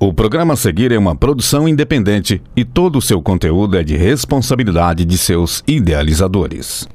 [0.00, 3.96] O programa a seguir é uma produção independente e todo o seu conteúdo é de
[3.96, 6.86] responsabilidade de seus idealizadores.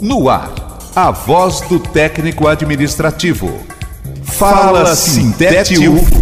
[0.00, 0.54] No ar,
[0.96, 3.52] a voz do técnico administrativo.
[4.22, 6.21] Fala Sintete UFO.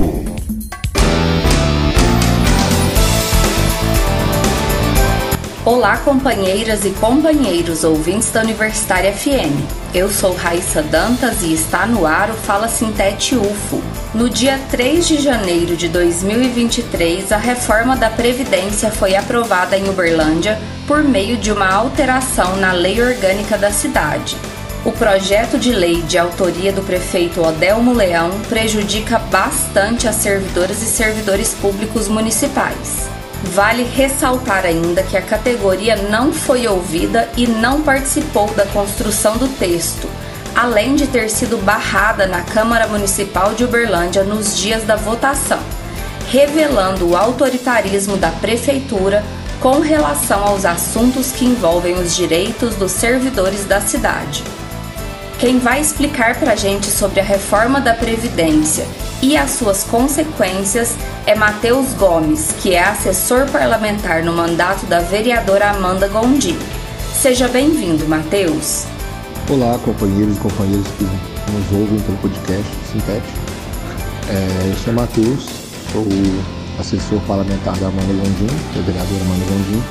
[5.71, 9.55] Olá, companheiras e companheiros ouvintes da Universitária FM.
[9.95, 13.81] Eu sou Raíssa Dantas e está no ar o Fala Sintete UFO.
[14.13, 20.59] No dia 3 de janeiro de 2023, a reforma da Previdência foi aprovada em Uberlândia
[20.89, 24.37] por meio de uma alteração na lei orgânica da cidade.
[24.85, 30.87] O projeto de lei de autoria do prefeito Odelmo Leão prejudica bastante as servidoras e
[30.87, 33.20] servidores públicos municipais.
[33.43, 39.49] Vale ressaltar ainda que a categoria não foi ouvida e não participou da construção do
[39.59, 40.07] texto,
[40.55, 45.61] além de ter sido barrada na Câmara Municipal de Uberlândia nos dias da votação,
[46.29, 49.25] revelando o autoritarismo da Prefeitura
[49.59, 54.45] com relação aos assuntos que envolvem os direitos dos servidores da cidade.
[55.39, 58.87] Quem vai explicar para a gente sobre a reforma da Previdência
[59.23, 60.95] e as suas consequências
[61.27, 66.59] é Matheus Gomes, que é assessor parlamentar no mandato da vereadora Amanda Gondim.
[67.13, 68.87] Seja bem-vindo, Matheus.
[69.51, 73.27] Olá, companheiros e companheiras que nos ouvem pelo podcast Sintete.
[74.31, 75.49] É, eu sou Matheus,
[75.93, 76.07] sou
[76.79, 79.83] assessor parlamentar da Amanda Gondim, da vereadora Amanda Gondim.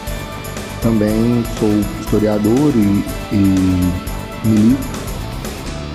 [0.82, 5.00] Também sou historiador e, e milito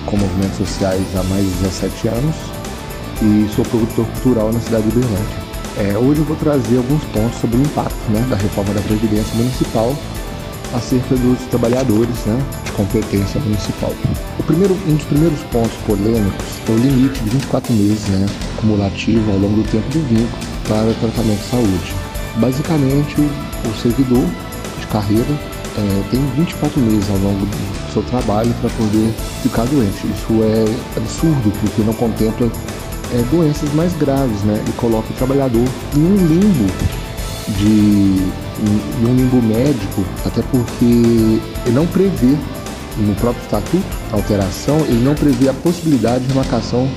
[0.05, 2.54] com movimentos sociais há mais de 17 anos
[3.21, 5.45] e sou produtor cultural na cidade de Uberlândia.
[5.77, 9.35] É, hoje eu vou trazer alguns pontos sobre o impacto né, da reforma da Previdência
[9.35, 9.95] Municipal
[10.73, 13.93] acerca dos trabalhadores né, de competência municipal.
[14.39, 18.25] O primeiro, um dos primeiros pontos polêmicos é o limite de 24 meses né,
[18.57, 20.29] cumulativo ao longo do tempo do vínculo
[20.67, 21.95] para tratamento de saúde.
[22.37, 24.25] Basicamente, o servidor
[24.79, 30.07] de carreira é, tem 24 meses ao longo do seu trabalho para poder ficar doente.
[30.07, 32.49] Isso é absurdo, porque não contempla
[33.15, 34.61] é, doenças mais graves, né?
[34.67, 35.65] E coloca o trabalhador
[35.95, 36.71] em um limbo
[37.57, 38.45] de
[39.01, 40.85] em um limbo médico, até porque
[41.65, 42.35] ele não prevê
[42.97, 46.89] no próprio estatuto, a alteração, ele não prevê a possibilidade de marcação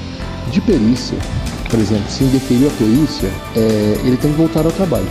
[0.51, 1.19] de perícia.
[1.69, 5.09] Por exemplo, se indeferiu a perícia, é, ele tem que voltar ao trabalho.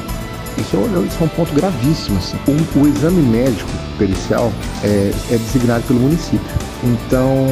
[0.57, 2.17] Isso é, isso é um ponto gravíssimo.
[2.17, 2.37] Assim.
[2.47, 4.51] O, o, exame médico pericial
[4.83, 6.39] é, é designado pelo município.
[6.83, 7.45] Então,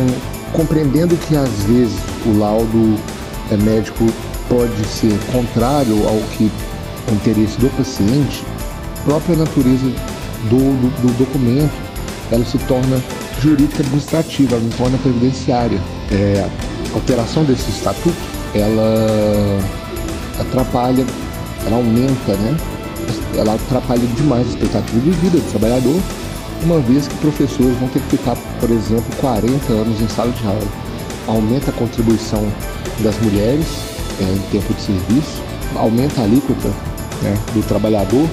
[0.53, 2.97] compreendendo que às vezes o laudo
[3.51, 4.06] é, médico
[4.50, 6.51] pode ser contrário ao que
[7.09, 8.44] o interesse do paciente,
[9.00, 9.85] a própria natureza
[10.50, 11.85] do, do, do documento
[12.31, 13.01] ela se torna
[13.41, 15.79] jurídica administrativa, ela não torna previdenciária.
[16.11, 16.47] É,
[16.91, 18.16] a alteração desse estatuto
[18.53, 19.59] ela
[20.39, 21.06] atrapalha,
[21.66, 22.57] ela aumenta, né?
[23.38, 26.00] Ela atrapalha demais a expectativa de vida do trabalhador,
[26.63, 30.47] uma vez que professores vão ter que ficar, por exemplo, 40 anos em sala de
[30.47, 30.67] aula.
[31.27, 32.47] Aumenta a contribuição
[33.00, 33.66] das mulheres
[34.19, 35.41] é, em tempo de serviço,
[35.75, 36.69] aumenta a alíquota
[37.22, 38.28] né, do trabalhador,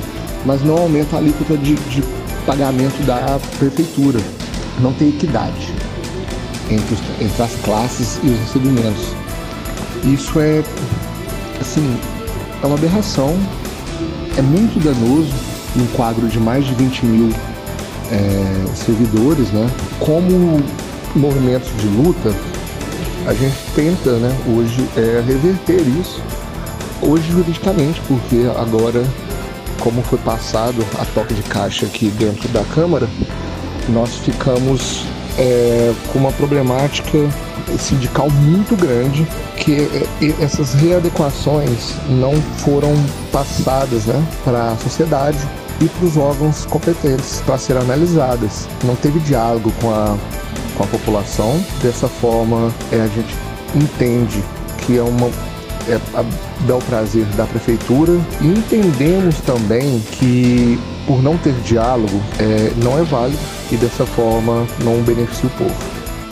[0.45, 2.03] mas não aumenta a alíquota de, de
[2.47, 4.21] pagamento da prefeitura.
[4.81, 5.73] Não tem equidade
[6.71, 9.09] entre, os, entre as classes e os recebimentos.
[10.05, 10.63] Isso é,
[11.61, 11.97] assim,
[12.63, 13.37] é uma aberração,
[14.37, 15.33] é muito danoso
[15.77, 17.31] num quadro de mais de 20 mil
[18.11, 19.69] é, servidores, né?
[20.01, 20.63] Como
[21.15, 22.35] movimentos de luta,
[23.27, 26.23] a gente tenta, né, hoje, é, reverter isso,
[27.01, 29.05] hoje juridicamente, porque agora,
[29.81, 33.09] como foi passado a toque de caixa aqui dentro da Câmara,
[33.89, 35.05] nós ficamos
[35.39, 37.19] é, com uma problemática
[37.79, 39.89] sindical muito grande, que
[40.21, 42.93] é, essas readequações não foram
[43.31, 45.39] passadas né, para a sociedade
[45.81, 48.69] e para os órgãos competentes para serem analisadas.
[48.85, 50.17] Não teve diálogo com a
[50.77, 51.65] com a população.
[51.83, 53.35] Dessa forma, é, a gente
[53.75, 54.43] entende
[54.79, 55.31] que é uma
[55.89, 55.99] é
[56.67, 62.99] dá o prazer da prefeitura e entendemos também que por não ter diálogo é, não
[62.99, 63.39] é válido
[63.71, 65.75] e dessa forma não beneficia o povo.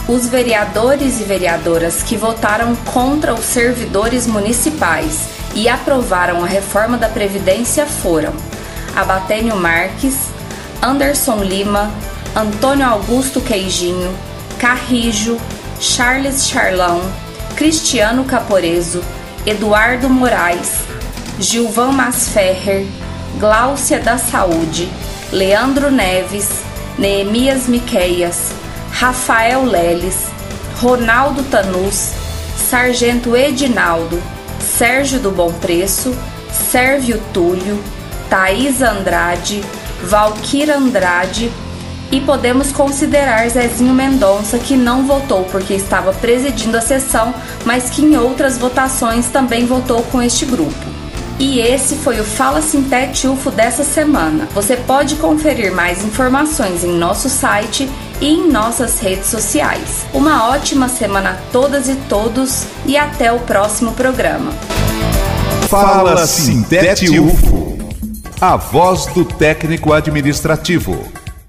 [0.08, 7.08] Os vereadores e vereadoras que votaram contra os servidores municipais e aprovaram a reforma da
[7.08, 8.32] Previdência foram
[8.94, 10.16] Abatênio Marques,
[10.82, 11.90] Anderson Lima,
[12.34, 14.12] Antônio Augusto Queijinho,
[14.60, 15.38] Carrijo,
[15.80, 17.00] Charles Charlão,
[17.56, 19.02] Cristiano Caporeso,
[19.46, 20.82] Eduardo Moraes,
[21.38, 22.86] Gilvan Masferrer,
[23.38, 24.86] Gláucia da Saúde,
[25.32, 26.60] Leandro Neves,
[26.98, 28.52] Neemias Miqueias,
[28.92, 30.26] Rafael Leles,
[30.76, 32.10] Ronaldo Tanus,
[32.68, 34.22] Sargento Edinaldo,
[34.60, 36.14] Sérgio do Bom Preço,
[36.52, 37.82] Sérvio Túlio,
[38.28, 39.64] Thaís Andrade,
[40.04, 41.50] Valquira Andrade
[42.12, 47.34] e podemos considerar Zezinho Mendonça, que não votou porque estava presidindo a sessão,
[47.64, 51.00] mas que em outras votações também votou com este grupo.
[51.38, 54.46] E esse foi o Fala Sintete UFO dessa semana.
[54.52, 57.88] Você pode conferir mais informações em nosso site
[58.20, 60.04] e em nossas redes sociais.
[60.12, 64.52] Uma ótima semana a todas e todos e até o próximo programa.
[65.66, 67.78] Fala Sintete UFO,
[68.38, 71.19] a voz do técnico administrativo.